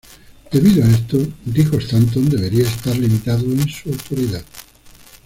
Debido 0.51 0.83
a 0.83 0.89
esto, 0.89 1.19
dijo 1.45 1.77
Stanton, 1.77 2.27
debería 2.27 2.63
estar 2.67 2.97
limitado 2.97 3.45
en 3.45 3.69
su 3.69 3.89
autoridad. 3.89 4.43